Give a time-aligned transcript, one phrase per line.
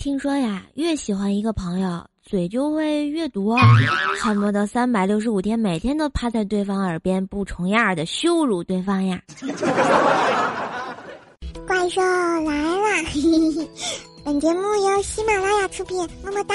[0.00, 3.54] 听说呀，越喜欢一个朋友，嘴就会越多，
[4.18, 9.20] 恨不得三百六十五天每天都趴在对方耳边不重样的羞辱对方呀。
[11.66, 13.04] 怪兽来了！
[14.24, 16.54] 本节目由喜马拉雅出品，么么哒。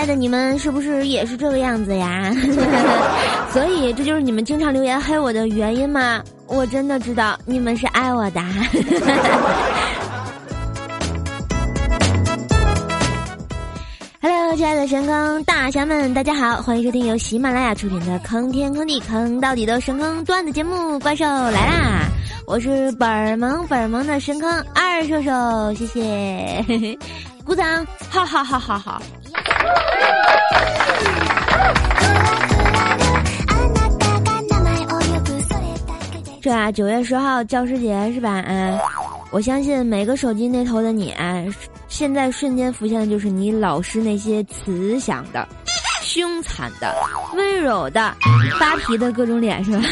[0.00, 2.34] 爱的，你们是不是也是这个样子呀？
[3.52, 6.22] 所以这就是你们经常留言黑我的原因吗？
[6.46, 8.40] 我真的知道你们是爱我的。
[14.22, 22.08] Hello，亲爱的神坑大侠们，大家好，欢迎收听由喜马拉雅出品的《坑天坑地坑到底的神坑段子节目》，怪兽来啦！
[22.46, 26.98] 我是本萌本萌的神坑二兽兽，谢谢，
[27.44, 29.02] 鼓掌，哈哈哈哈哈。
[36.40, 38.42] 这啊，九月十号教师节是吧？
[38.46, 38.78] 嗯，
[39.30, 41.44] 我相信每个手机那头的你啊，
[41.88, 45.46] 现在瞬间浮现的就是你老师那些慈祥的、
[46.02, 46.94] 凶残的、
[47.34, 48.14] 温柔的、
[48.58, 49.82] 发皮的各种脸是吧？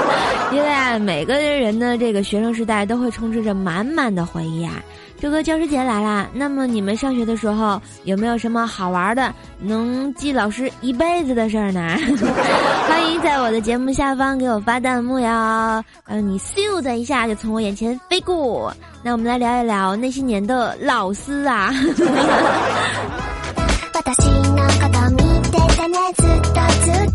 [0.52, 4.82] 因为啊，每个人的这个学生时代都会充斥着满满的回忆啊。
[5.20, 11.96] 这个教师节来啦，那么你们上学的时候有没有什么好玩的、能记老师一辈子的事儿呢？
[12.88, 18.72] 欢迎在我的节目下方给我发弹幕哟，让你咻的一下就从我眼前飞过。
[19.02, 21.74] 那我们来聊一聊那些年的老师啊。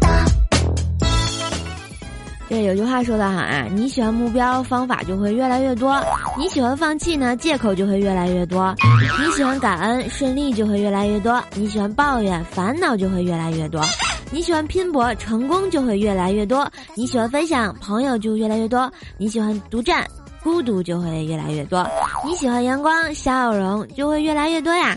[2.51, 5.89] 对有句话说得好啊，你喜欢目标，方法就会越来越多；
[6.37, 8.75] 你喜欢放弃呢，借口就会越来越多；
[9.17, 13.81] 你喜欢感恩，顺利就会越来越多；你喜欢抱怨，烦恼就会越来越多；
[14.31, 20.05] 你喜欢拼搏，成功就会越来越多；你喜欢分享，朋友就越来越多；你喜欢独占。
[20.43, 21.87] 孤独就会越来越多，
[22.25, 24.95] 你喜欢阳光笑容就会越来越多呀。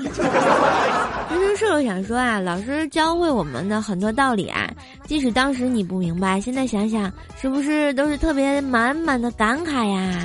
[1.29, 4.71] 其实瘦瘦想说啊，老师教会我们的很多道理啊，
[5.07, 10.25] 即使当时你不明白，现在想想是不是都是特别满满的感慨呀？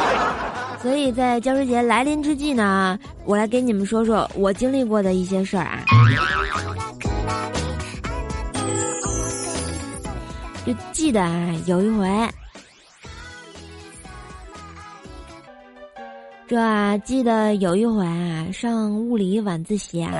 [0.82, 5.80] 所以在教师节来临之际呢，我来给你们说说我经历过的一些事儿啊。
[10.66, 12.06] 就记得啊，有一回。
[16.46, 20.12] 这啊，记得有一回啊，上物理晚自习啊，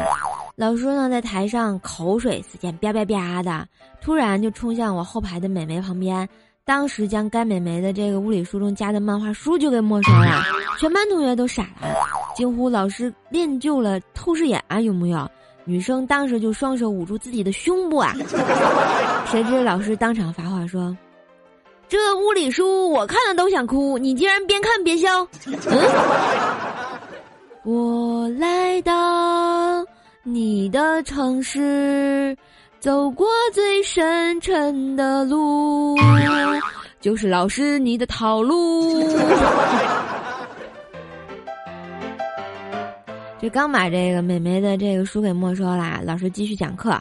[0.56, 3.68] 老师呢在台上口水四溅，吧吧吧的，
[4.00, 6.26] 突然就冲向我后排的美眉旁边，
[6.64, 10.42] 当时将该美眉的这个物理书中夹的漫画书就给没收了，
[10.80, 11.94] 全班同学都傻了，
[12.34, 15.30] 惊呼老师练就了透视眼啊，有木有？
[15.66, 18.14] 女生当时就双手捂住自己的胸部啊，
[19.30, 20.96] 谁知老师当场发话说。
[21.88, 25.26] 这物理书我看了都想哭，你竟然边看边笑。
[25.46, 25.56] 嗯，
[27.64, 29.84] 我来到
[30.22, 32.36] 你的城市，
[32.80, 35.96] 走过最深沉的路，
[37.00, 39.06] 就是老师你的套路。
[43.40, 46.98] 这刚把这个美眉的这个书给没收了，老师继续讲课，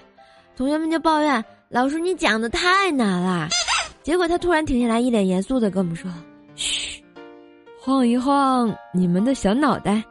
[0.57, 3.47] 同学们就抱怨老师你讲的太难了。
[4.03, 6.11] 结果他突然停下来，一脸严肃的跟我们说
[6.55, 7.01] ：“嘘，
[7.79, 10.03] 晃一晃你们的小脑袋。”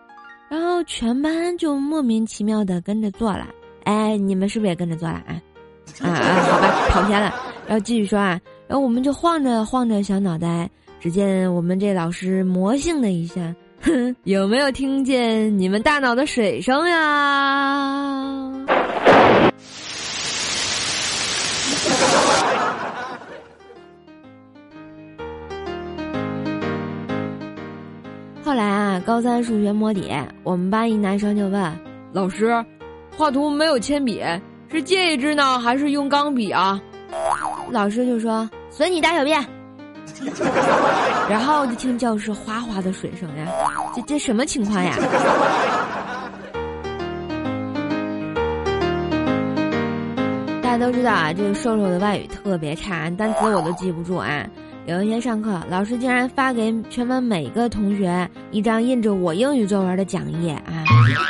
[0.48, 3.46] 然后全班就莫名其妙的跟着做了。
[3.84, 5.40] 哎，你们是不是也跟着做了啊？
[6.00, 7.32] 啊啊，好吧，跑偏了。
[7.66, 10.68] 然后继续说啊，然后我们就晃着晃着小脑袋，
[11.00, 18.41] 只见我们这老师魔性的一下，哼，有没有听见你们大脑的水声呀？
[28.52, 31.80] 后来啊，高三数学摸底，我们班一男生就问
[32.12, 32.62] 老师
[33.16, 34.22] ：“画图没有铅笔，
[34.70, 36.78] 是借一支呢，还是用钢笔啊？”
[37.72, 39.42] 老师就说：“随你大小便。
[41.30, 43.46] ”然后就听教室哗哗的水声呀，
[43.96, 44.96] 这这什么情况呀？
[50.62, 54.46] 大家都知道啊，这个瘦瘦的外语特别差，单词我都记不住啊。
[54.86, 60.60] 有一天上课，老师竟然发给全班每个同学一张印着我英语作文的讲义啊！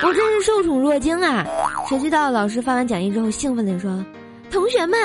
[0.03, 1.47] 我真是受宠若惊啊！
[1.87, 4.03] 谁知道老师发完讲义之后，兴奋地说
[4.51, 4.99] ：“同学们，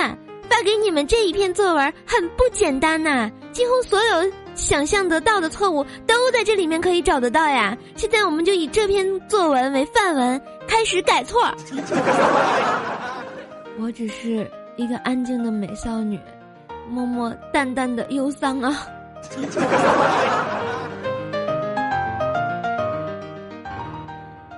[0.49, 7.77] 发给你们这一篇作文很不简单呐，几乎所有想象得到的错误都在这里面可以找得到呀！
[7.97, 11.53] 现在我们就以这篇作文为范文，开始改错。
[13.77, 16.17] ”我只是一个安静的美少女，
[16.89, 18.87] 默默淡淡的忧伤啊。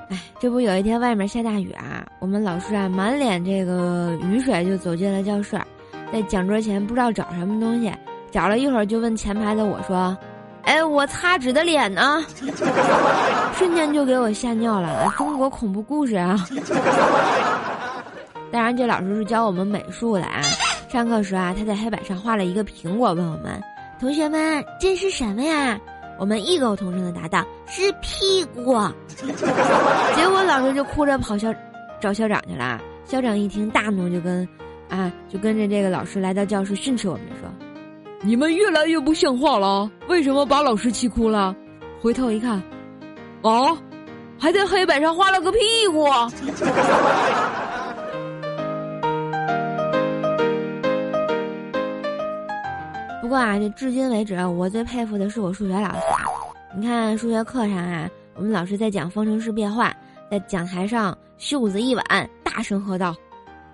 [0.10, 5.60] 哎，这不有一天外面下大雨啊，我们老师啊满脸这个雨水就走进了教室，
[6.12, 7.92] 在讲桌前不知道找什么东西，
[8.32, 10.18] 找了一会儿就问前排的我说
[10.64, 12.24] ：“哎，我擦纸的脸呢？”
[13.56, 16.38] 瞬间就给我吓尿了，中国恐怖故事啊！
[18.52, 20.42] 当然，这老师是教我们美术的啊。
[20.92, 23.62] 上课时啊，他在黑板上画了一个苹果，问我们
[24.00, 25.80] 同学们这是什么呀？
[26.18, 28.76] 我们异口同声的答道：“是屁股。
[30.18, 31.54] ”结果老师就哭着跑校
[32.02, 32.82] 找校长去了。
[33.06, 34.48] 校长一听大怒，就跟
[34.90, 37.48] 啊就跟着这个老师来到教室训斥我们说
[38.22, 41.56] ：“你们越来越不像话了，为什么把老师气哭了？”
[42.02, 42.54] 回头一看，
[43.44, 43.78] 啊，
[44.40, 45.60] 还在黑板上画了个屁
[45.92, 46.08] 股。
[53.30, 56.00] 不过啊，这至今为止，我最佩服的是我数学老师。
[56.76, 59.96] 你看数学课上啊，我们老师在讲方程式变换，
[60.32, 62.04] 在讲台上袖子一挽，
[62.44, 63.16] 大声喝道：“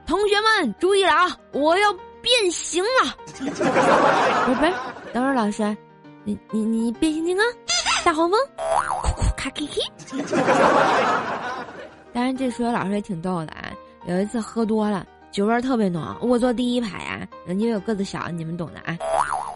[0.05, 3.63] 同学们注意了啊，我要变形了！” 不是不
[4.65, 4.73] 是，
[5.13, 5.63] 等会儿老师，
[6.25, 7.45] 你你你变形金刚，
[8.03, 8.37] 大黄蜂，
[9.03, 9.49] 酷酷卡。
[12.11, 13.71] 当然，这数学老师也挺逗的啊。
[14.05, 18.97] 有一次喝多了，酒味特别浓，我坐第一排啊，因为我个子小，你们懂的啊。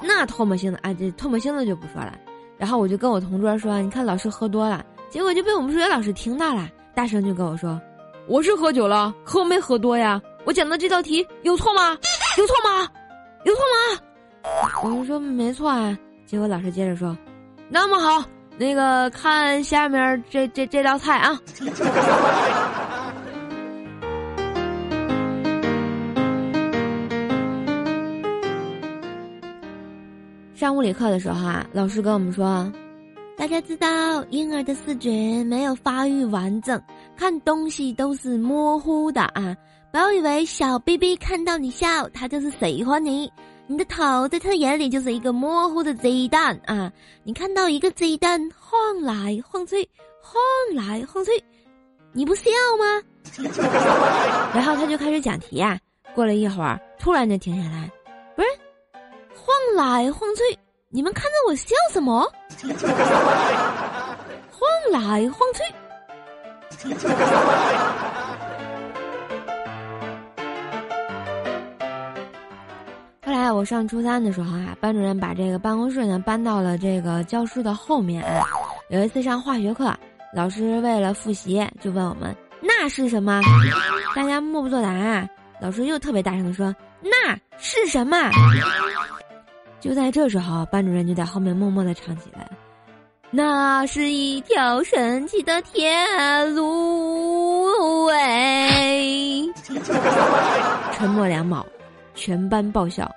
[0.01, 2.13] 那唾沫星子啊，这唾沫星子就不说了。
[2.57, 7.81] 然后我就跟我同桌说：“你看老师喝多了。”结果就被我们数学老师听到了，大声就跟我说
[8.27, 10.21] ：“我是喝酒了，可我没喝多呀。
[10.43, 11.97] 我讲的这道题有错吗？
[12.37, 12.87] 有错吗？
[13.45, 14.01] 有错吗？”
[14.83, 15.97] 我就说没错啊。
[16.25, 17.17] 结果老师接着说
[17.69, 18.23] ：“那么好，
[18.57, 21.39] 那个看下面这这这道菜啊。”
[30.59, 32.69] 上物理课的时候啊，老师跟我们说
[33.38, 36.77] ：“大家知道婴儿的视觉没有发育完整，
[37.15, 39.56] 看东西都是模糊的啊！
[39.89, 43.31] 不要以为小 baby 看到你笑，他就是喜欢你。
[43.67, 46.91] 你的头在他眼里就是一个模糊的鸡蛋啊！
[47.23, 49.88] 你看到一个鸡蛋晃来晃去，
[50.21, 50.35] 晃
[50.75, 51.31] 来晃去，
[52.11, 53.01] 你不笑吗？”
[54.53, 55.79] 然后他就开始讲题啊。
[56.13, 57.89] 过了一会儿，突然就停下来，
[59.41, 60.41] 晃来晃去，
[60.89, 62.30] 你们看着我笑什么？
[64.51, 65.63] 晃来晃去。
[73.25, 78.24] 后来我上初三的时候啊，班主任把这个办公室呢搬到了这个教室的后面。
[78.89, 79.94] 有一次上化学课，
[80.33, 83.39] 老师为了复习，就问我们那是什么？
[84.15, 84.89] 大家默不作答。
[84.89, 85.27] 啊。
[85.62, 88.18] 老师又特别大声的说：“那是什么？”
[89.79, 92.45] 就在这时候，班主任就在后面默默的唱起来
[93.31, 99.45] ：“那是一条神奇的天路。”哎，
[100.93, 101.65] 沉默两秒，
[102.13, 103.09] 全班爆笑。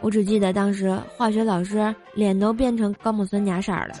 [0.00, 3.94] 我只记得当时化学老师脸都变成高锰酸钾色儿了。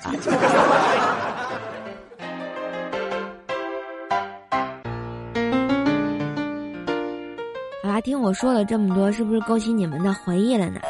[8.02, 10.80] 听我说了这么多，是不是勾起你们的回忆了呢？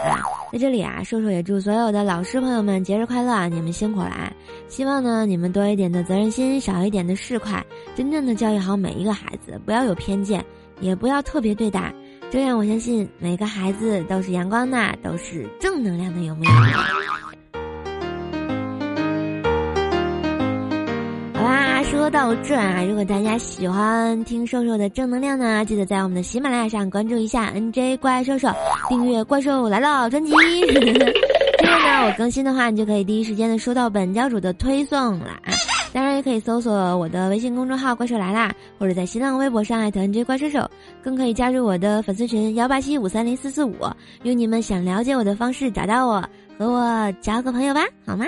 [0.52, 3.48] 在这里啊，瘦瘦也祝所有的老师朋友们节日快乐！
[3.48, 4.32] 你们辛苦了，
[4.68, 7.62] 希望呢你们多一点的责任心，少一点的市侩，
[7.94, 10.44] 真正的教育好每一个孩子，不要有偏见，
[10.80, 11.94] 也不要特别对待，
[12.30, 16.52] 这样我相信每个孩子都是阳光的，都是正能量的，有没有？
[22.02, 28.48] 说到这啊，如果大家喜欢听瘦瘦的正能量呢，记得在我们的喜马拉雅上关注一下 NJ 怪兽兽，
[28.88, 30.32] 订阅《怪兽来了》专辑。
[31.58, 35.38] 这样呢，我更新的话，你就可以第一时间的收到本教主的推送了。
[35.92, 40.68] 当然，也可以搜索我的微信公众号“怪兽来啦”，或者在新浪微博上艾特 NJ 怪兽兽，
[41.04, 43.76] 更可以加入我的粉丝群幺八七五三零四四五，
[44.24, 46.24] 用你们想了解我的方式找到我，
[46.58, 48.26] 和我交个朋友吧，好吗？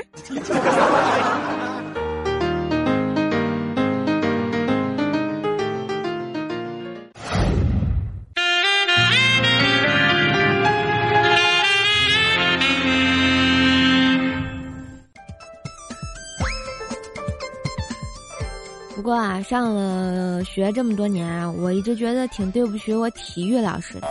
[19.54, 24.08] 上了学这么多年啊，我一直觉得挺对不起我体育老师的，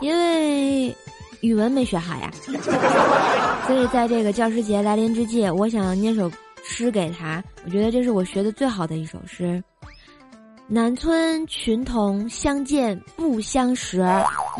[0.00, 0.88] 因为
[1.42, 2.30] 语文没学好呀。
[3.68, 6.32] 所以在这个教师节来临之际，我想念首
[6.64, 7.44] 诗给他。
[7.66, 9.62] 我觉得这是我学的最好的一首诗。
[10.66, 14.02] 南村群童相见不相识，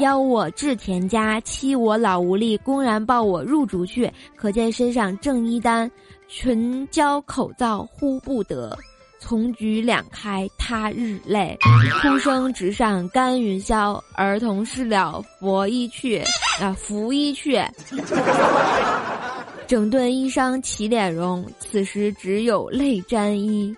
[0.00, 4.12] 邀我至田家，欺我老无力，公然抱我入竹去。
[4.36, 5.90] 可见身上正衣单，
[6.28, 8.76] 群交口燥呼不得。
[9.26, 11.58] 从局两开他日泪，
[12.00, 14.00] 哭声直上干云霄。
[14.14, 16.22] 儿童事了佛衣去，
[16.60, 17.60] 啊拂衣去。
[19.66, 23.76] 整顿衣裳起脸容，此时只有泪沾衣。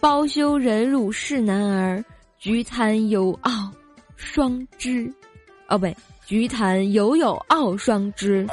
[0.00, 2.04] 包羞忍辱是男儿，
[2.38, 3.72] 菊残犹傲
[4.16, 5.10] 双枝。
[5.68, 8.46] 哦，不对，菊残犹有傲双枝。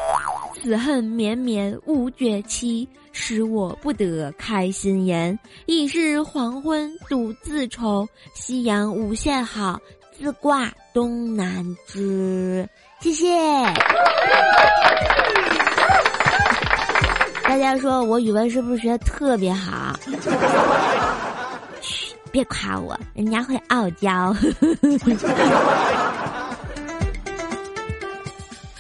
[0.62, 2.88] 此恨绵绵无绝期，
[3.19, 5.38] 使我不得开心颜。
[5.65, 9.79] 已是黄昏独自愁，夕阳无限好，
[10.15, 12.69] 自挂东南枝。
[13.00, 13.27] 谢谢。
[17.43, 20.00] 大家说我语文是不是学的特别好？
[21.81, 24.36] 嘘，别夸我，人家会傲娇。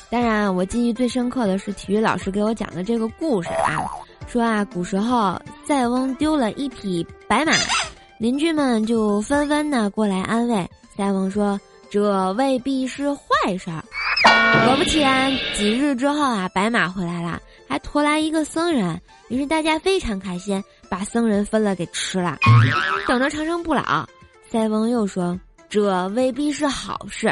[0.09, 3.83] 当然，我记忆最深刻的是体育老师给我讲的这个故事啊，
[4.27, 7.53] 说啊，古时候塞翁丢了一匹白马，
[8.19, 13.83] 邻居们就纷纷的过来安慰塞翁说：“这未必是坏事儿。
[14.67, 22.37] ”果不其然，几日之后啊，白马回来了，还驮来一个僧人，于是大家非常开心，把僧人分了给吃了，
[23.07, 24.05] 等着长生不老。
[24.51, 25.39] 塞翁又说。
[25.69, 27.27] 这未必是好事。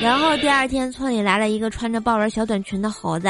[0.00, 3.28] 然后第二天，村里来了一个穿着豹纹小短裙的猴子，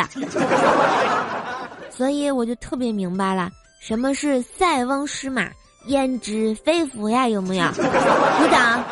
[1.96, 5.48] 所以我就特别明白了，什么是塞翁失马
[5.86, 7.28] 焉知非福呀？
[7.28, 7.66] 有没有？
[7.70, 8.82] 鼓掌。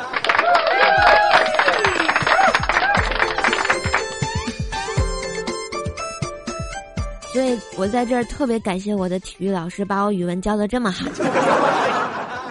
[7.33, 11.07] 所以我在这儿特别感谢我的体育老师，把我语文教的这么好。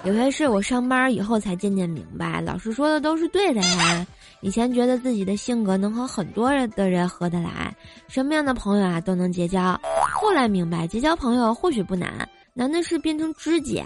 [0.03, 4.05] 有些事我上班以后才渐渐明白，老师说的都是对的呀。
[4.41, 7.75] 以前觉得自己的性格能和很多人的人合得来，
[8.07, 9.79] 什么样的朋友啊都能结交。
[10.13, 13.83] 后来明白，结交朋友或许不难，难的是变成知己。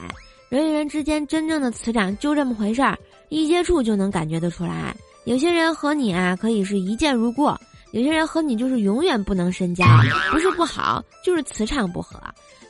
[0.50, 2.97] 人与人之间真正的磁场就这么回事儿，
[3.29, 4.95] 一接触就能感觉得出来。
[5.25, 7.47] 有些人和你啊可以是一见如故，
[7.91, 9.83] 有些人和你就是永远不能深交，
[10.31, 12.19] 不是不好，就是磁场不合。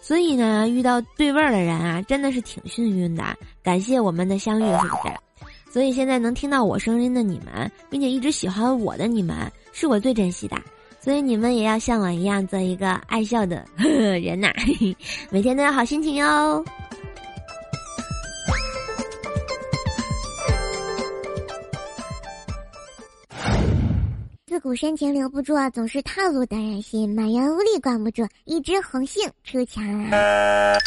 [0.02, 3.24] 所以呢，遇到对味儿的人啊，真的是挺幸运的。
[3.62, 5.35] 感谢我们的相遇，是不是？
[5.76, 10.56] 所以现在能听到我声音的你们，并且一直喜欢我的你们，是我最珍惜的。
[11.02, 14.54] 所以你们也要像我一样做一个爱笑的 人呐，
[15.30, 16.64] 每天都有好心情哟。
[24.48, 27.14] 自古深情留不住啊，总是套路的人心。
[27.14, 30.80] 满园无力管不住，一枝红杏出墙来。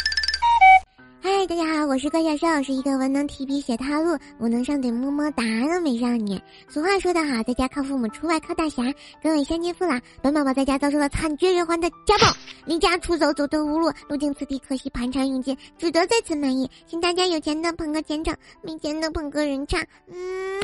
[1.21, 6.39] 嗨，大家好，我是怪小兽，是一个文能提笔写套路，武能上嘴么么哒的美少女。
[6.69, 8.83] 俗话说得好，在家靠父母，出外靠大侠。
[9.21, 12.33] 各位乡亲父老，本宝宝在家遭受了惨绝人寰的家暴，
[12.65, 16.69] 离家出走，走投无路，路经此地，可惜盘缠用尽，只得在此卖艺。
[16.87, 19.83] 请大家有钱的捧个钱场，没钱的捧个人场。
[20.07, 20.61] 嗯。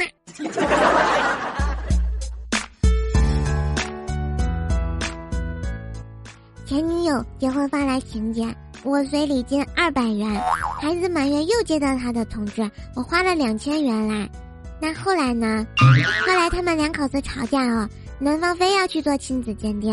[6.66, 10.30] 前女友结婚发来请柬，我随礼金二百元，
[10.80, 14.30] 孩子满月又接到他的通知，我花了两千元来。
[14.80, 15.66] 那后来呢？
[16.28, 17.90] 后来他们两口子吵架哦，
[18.20, 19.92] 男方非要去做亲子鉴定，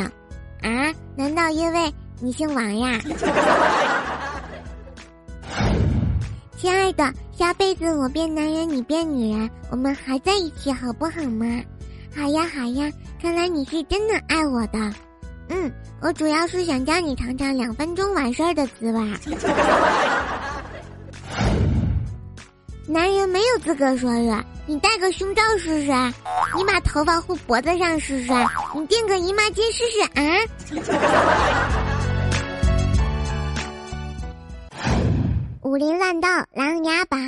[0.61, 0.93] 啊？
[1.17, 3.01] 难道因为你姓王呀？
[6.59, 11.47] 亲爱的，下辈子我变男人，你变女人，我们还在一起好不好吗？
[12.15, 14.79] 好呀好呀，看来你是真的爱我的。
[15.55, 19.01] 嗯，我主要是想叫你尝尝两分钟完事儿的滋味。
[22.87, 25.93] 男人没有资格说热，你戴个胸罩试试，
[26.57, 28.33] 你把头发护脖子上试试，
[28.75, 30.23] 你垫个姨妈巾试试啊！
[35.61, 37.21] 武林乱斗，琅琊榜。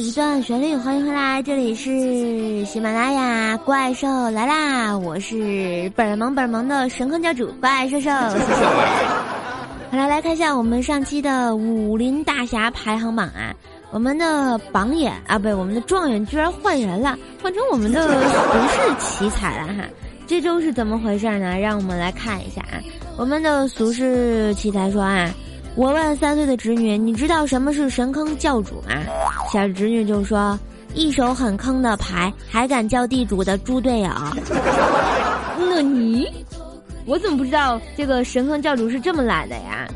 [0.00, 4.96] 一段旋律，欢迎回来，这里是喜马拉雅怪兽来啦！
[4.96, 8.54] 我是本萌本萌的神坑教主怪兽兽，谢谢。
[9.90, 13.54] 好了，来看一下我们上期的武林大侠排行榜啊，
[13.90, 18.38] 我们的榜眼啊，不对，我们的状元居然换人了，换成我们的俗
[18.68, 19.84] 世奇才了哈！
[20.26, 21.58] 这周是怎么回事呢？
[21.58, 22.80] 让我们来看一下啊，
[23.18, 25.30] 我们的俗世奇才说啊。
[25.76, 28.94] 我问三岁的侄女：“你知道什么是神坑教主吗？”
[29.52, 30.58] 小侄女就说
[30.94, 34.10] ：“一手很坑的牌，还敢叫地主的猪队友。
[35.58, 36.28] ”那你，
[37.06, 39.86] 我怎么不知道这个神坑教主是这么来的呀？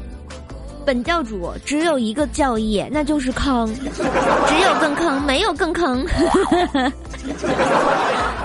[0.86, 6.06] 本教主只有一个教义，那就是坑，只有更坑，没有更坑。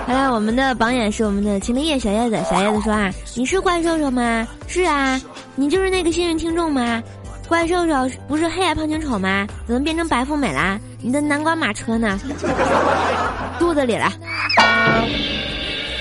[0.06, 2.42] 好了，我们的榜眼是我们的秦林叶小叶子。
[2.50, 4.48] 小叶子说啊：“你是怪兽兽吗？
[4.66, 5.20] 是啊，
[5.54, 7.02] 你就是那个幸运听众吗？
[7.50, 9.44] 怪兽兽不是黑矮胖穷丑吗？
[9.66, 10.78] 怎么变成白富美啦？
[11.02, 12.16] 你的南瓜马车呢？
[13.58, 14.08] 肚子里了。”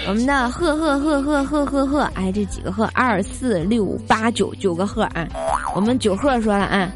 [0.08, 5.28] 我们的赫赫赫赫赫赫赫，哎，这几个赫，二四六八九九个赫啊！
[5.76, 6.92] 我们九赫说了啊，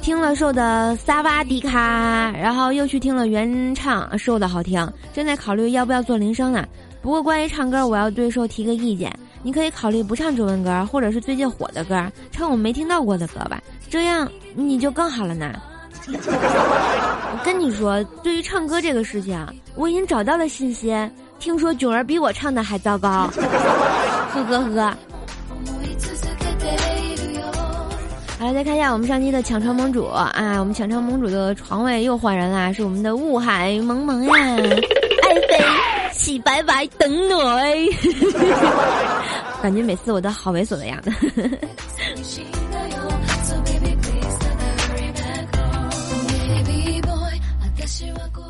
[0.00, 6.64] 听了瘦的萨瓦迪卡，然后又去听了原唱，瘦的好听，正在考虑要不要做铃声呢。
[7.02, 9.10] 不过关于唱歌，我要对瘦提个意见，
[9.42, 15.52] 你可以考虑不唱中文歌，或者是最近火的歌，唱我没听到过的歌吧，这样你就更好了呢。
[16.08, 19.38] 我跟你说，对于唱歌这个事情，
[19.74, 20.94] 我已经找到了信息。
[21.38, 23.28] 听说囧儿比我唱的还糟糕，
[24.32, 24.96] 呵呵呵。
[28.38, 34.32] 好了，再看一下我们上期的抢床盟主啊，我们抢床盟主的床位又换人啦，是我们的雾海萌萌呀，
[36.12, 37.42] 洗白白等我，
[39.62, 41.10] 感觉每次我都好猥琐的样子。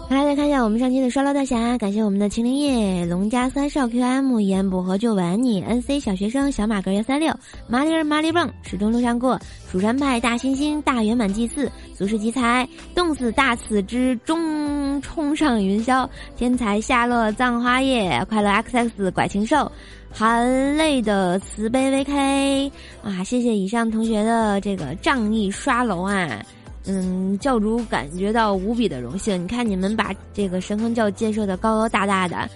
[0.09, 7.35] 来，再看一下我们上期的刷楼大侠，感谢我们的秦灵叶、龙家三少、QM、言不合就吻你、NC 小学生、小马哥幺三六、
[7.67, 16.07] 马里儿马里蹦、始终路上过、蜀山派大猩猩、大圆满祭祀、俗世奇才、冻死大此之中冲上云霄、
[16.37, 19.71] 天才下落葬花叶、快乐 XX 拐禽兽、
[20.11, 22.71] 含泪的慈悲 VK
[23.03, 23.25] 啊！
[23.25, 26.45] 谢谢以上同学的这个仗义刷楼啊！
[26.87, 29.43] 嗯，教主感觉到无比的荣幸。
[29.43, 32.49] 你看，你们把这个神坑教建设的高高大大的，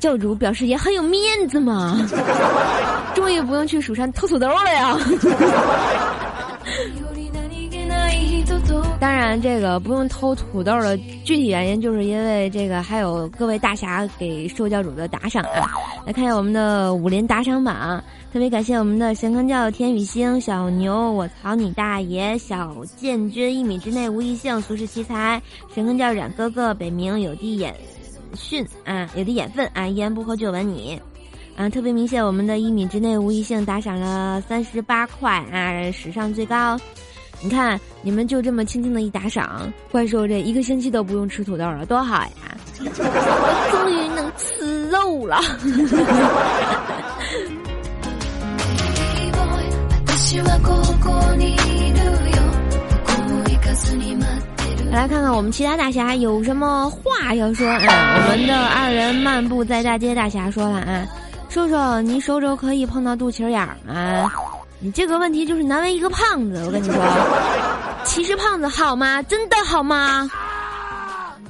[0.00, 1.96] 教主表示也很有面子嘛。
[3.14, 4.98] 终于不用去蜀山偷土豆了呀！
[9.00, 15.66] 当然，这个不用偷土豆的具体原因，就是因为这个还有各位大侠给受教主的打赏啊。
[16.06, 22.38] 来看一下我们的武林打赏榜，特别感谢我们的神坑教天宇星、小牛，我操你大爷！
[22.38, 25.42] 小建军一米之内无异性，俗世奇才，
[25.74, 27.74] 神坑教冉哥哥，北冥有地眼
[28.34, 31.00] 训啊，有的眼分啊，一言不合就吻你。
[31.56, 36.78] 啊，特别明显，我们的一米之内无异性打赏了三十八块啊，史上最高。
[37.42, 42.30] 你看，你们就这么轻轻的一打赏，怪兽这一个星期都不用吃土豆了，多好呀！
[42.78, 42.84] 我
[43.72, 45.40] 终于能吃肉了。
[54.92, 57.78] 来看看我们其他大侠有什么话要说啊？
[58.30, 61.06] 我们的二人漫步在大街大侠说了啊，
[61.48, 64.30] 叔叔，你手肘可以碰到肚脐眼儿吗？
[64.84, 66.94] 你这个问题就是难为一个胖子，我跟你说，
[68.04, 69.22] 歧视胖子好吗？
[69.22, 70.28] 真的好吗？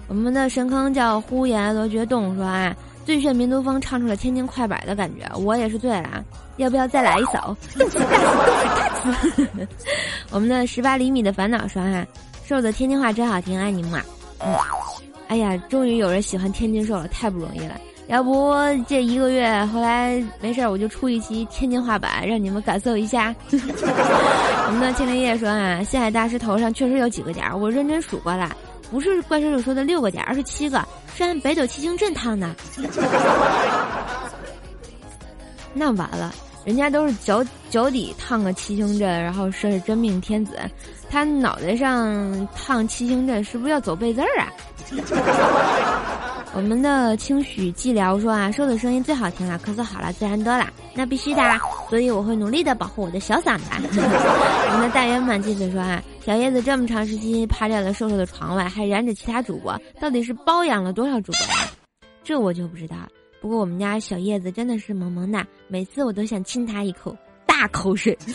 [0.07, 6.23] 我们的神坑叫呼延罗觉洞说啊，最炫民族风唱出了天津快板的感觉，我也是醉了，
[6.59, 7.57] 要不要再来一首？
[10.31, 12.07] 我们的十八厘米的烦恼说啊，
[12.47, 14.05] 瘦的天津话真好听，爱你们啊！
[14.45, 14.55] 嗯，
[15.29, 17.81] 哎呀，终于有人喜欢天津瘦了，太不容易了。
[18.09, 18.53] 要不
[18.87, 23.35] 这一个月，后来没事儿我就出一期天津话版，让你们感受一下。
[23.51, 28.55] 我们的千灵叶说啊，西海大师头上确实有几个点，我认真数过了，
[28.91, 32.55] 不是怪叔叔说的六个点，而是七个，是按北斗七星阵烫的。
[35.73, 36.35] 那完了，
[36.67, 40.59] 人家都是脚脚底烫个七星阵，然后说是真命天子，
[41.09, 44.53] 他脑袋上烫七星阵，是不是要走背字儿啊？
[46.55, 51.43] 我们的清许寂寥说啊，瘦的声音最好听了，咳嗽好了，自然多了，那必须的，
[51.88, 53.65] 所以我会努力的保护我的小嗓子。
[53.99, 61.71] 我们的大圆满记子说啊，小叶子这么长时间趴在了瘦瘦的床外，还染着其他主播，到底是包养了多少主播呀？
[62.23, 63.09] 这我就不知道了。
[63.41, 68.17] 不过我们家小叶子真的是萌萌哒，每次我都想亲他一口大口水。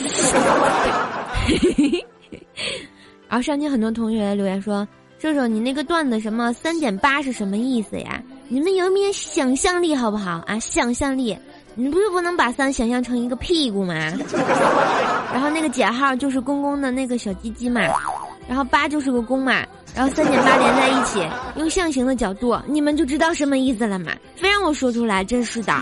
[3.30, 4.88] 然后上期很多同学留言说。
[5.19, 8.21] 瘦瘦，你那个段子什么三减八是什么意思呀？
[8.49, 10.60] 你们有没有想象力好不好啊？
[10.60, 11.36] 想象力，
[11.73, 13.93] 你不是不能把三想象成一个屁股吗？
[15.34, 17.82] 然后那个减号就是公公的那个小鸡鸡嘛，
[18.47, 21.19] 然后八就是个公嘛，然后三减八连在一起，
[21.56, 24.12] 用象形的角度，你们就知道什么意思了嘛？
[24.36, 25.73] 非让我说出来，真是的。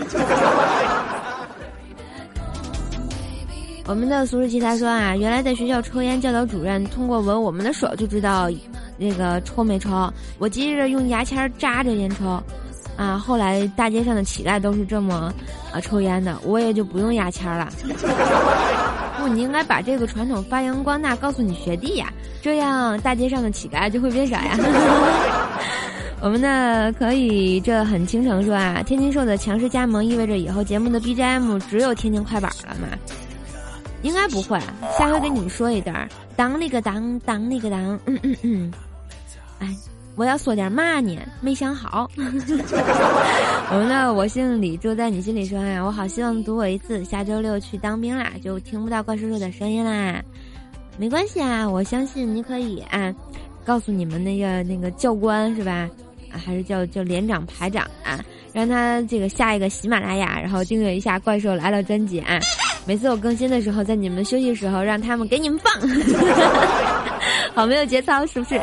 [3.88, 8.50] 我们的俗世奇才说啊，原来在学校抽烟，教导主任通过闻我们的手就知道
[8.96, 10.12] 那个抽没抽。
[10.38, 12.42] 我急着用牙签扎着烟抽，
[12.96, 15.32] 啊，后来大街上的乞丐都是这么
[15.72, 17.68] 啊抽烟的，我也就不用牙签了。
[19.18, 24.56] 不，你应该把这个传统发扬光大，告诉你学弟呀，这样大街上的乞丐就会变少呀。
[26.22, 32.88] 我们呢可以这很倾城说啊，天津兽的强势加盟意味着以后节目的 BGM 只有天津快板了嘛？
[34.02, 34.58] 应该不会，
[34.98, 38.72] 下回给你们说一段当那个当当那个当，嗯嗯嗯，
[39.58, 39.68] 哎，
[40.14, 41.18] 我要说点嘛呢？
[41.40, 42.10] 没想好。
[42.16, 50.22] 我们的我姓李，住在你心里说呀，我好希望赌我一次，下周六去当兵啦，就听不到怪叔叔的声音啦。
[50.98, 53.14] 没关系啊，我相信你可以啊，
[53.64, 55.88] 告诉你们那个那个教官是吧？
[56.32, 58.18] 啊，还是叫叫连长排长啊，
[58.52, 62.38] 让他这个下一个喜马拉雅，然后订阅一下《怪兽来了》专辑啊。
[62.86, 65.72] 每次我更新的时候，在你们休息时候，让他们给你们放，
[67.52, 68.60] 好没有节操是不是？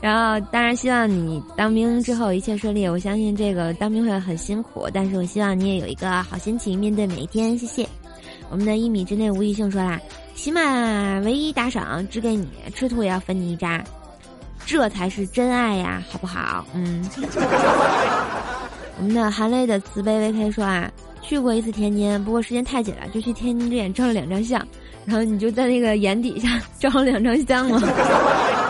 [0.00, 2.88] 然后当然希望你当兵之后一切顺利。
[2.88, 7.56] 我相信这个当兵会很辛苦，但是我希望你也有一个好心情面对每一天。
[7.58, 7.86] 谢谢。
[8.50, 9.98] 我们的一米之内无异性说啦，
[10.34, 13.82] 起码唯一打赏只给你，吃土也要分你一扎，
[14.64, 16.64] 这才是真爱呀，好不好？
[16.74, 17.04] 嗯。
[18.98, 20.90] 我们的含泪的慈悲 VK 说啊。
[21.22, 24.64] 去过一次天津，不过时间太紧了，就去天津之眼照了两张相，
[25.04, 27.82] 然后你就在那个眼底下 照了两张相吗？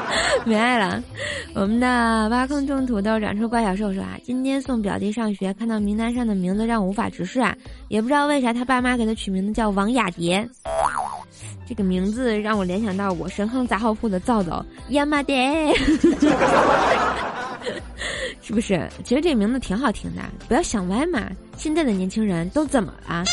[0.45, 1.03] 没爱了。
[1.55, 7.57] 我们的挖坑种土豆长出怪小兽说啊，今天送表弟上学，看到名单上的名字让我无法直视啊，
[7.88, 10.47] 也不知道为啥他爸妈给他取名字叫王雅蝶，
[11.66, 15.75] 这个名字让我联想到我神坑杂货铺的皂皂亚麻蝶。
[18.42, 18.88] 是不是？
[19.03, 21.29] 其实这名字挺好听的，不要想歪嘛。
[21.57, 23.25] 现在的年轻人都怎么了？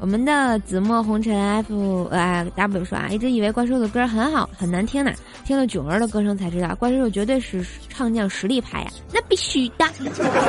[0.00, 5.12] 我们的紫陌红尘 F 呃 W 说啊，一直以为怪兽的歌很好，很难听呢。
[5.44, 9.84] 听了囧儿的歌声才知道，怪兽绝对是唱将实力派呀，那必须的。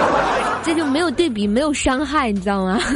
[0.64, 2.80] 这就没有对比，没有伤害，你知道吗？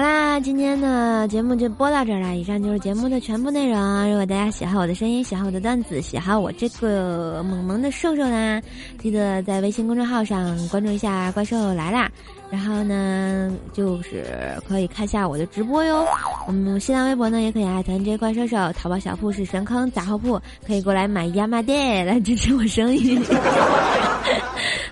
[0.00, 2.34] 好啦，今天的节目就播到这儿了。
[2.34, 4.08] 以上就是节目的全部内容。
[4.08, 8.62] 如果大家喜欢我的声音，喜欢我的段子，喜欢我这个萌萌的瘦瘦啦，
[8.98, 12.10] 记得在微信公众号上关注一下“怪兽来啦”。
[12.50, 14.26] 然后呢，就是
[14.68, 16.04] 可以看下我的直播哟。
[16.48, 18.72] 我们新浪微博呢，也可以艾特 J 怪兽兽。
[18.72, 23.16] 淘宝小铺是神坑杂货铺，可以过来买亚麻店来支持我生意。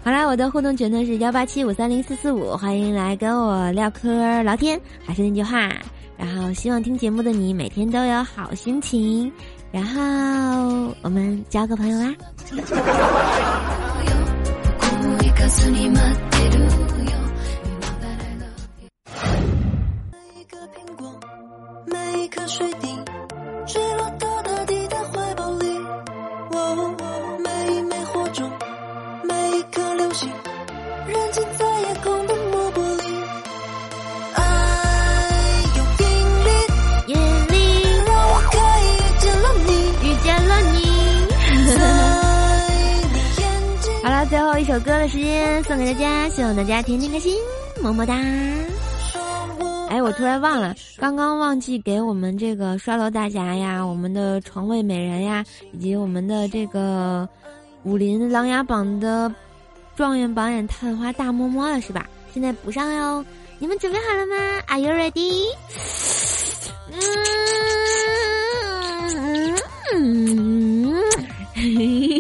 [0.05, 4.81] 好啦，我的互动群呢是幺八七五三零四四五，欢迎来跟我唠嗑聊天。
[5.05, 5.68] 还是那句话，
[6.16, 9.31] 然后希望听节目的你每天都有好心情。
[9.73, 12.14] 然后我们交个朋友啦。
[44.81, 47.35] 歌的时间送给大家，希望大家天天开心，
[47.83, 48.14] 么么哒！
[49.88, 57.29] 哎，我突然忘了，刚刚忘记给我们这个刷楼大侠呀，我们的床位美人呀，以及我们的这个
[57.85, 59.33] 武林琅琊榜的
[59.97, 62.07] 状元榜眼探花大摸摸了，是吧？
[62.33, 63.25] 现在补上哟！
[63.59, 64.37] 你们准备好了吗
[64.69, 65.47] ？Are you ready？
[66.93, 66.99] 嗯
[69.95, 70.95] 嗯
[71.57, 72.17] 嗯。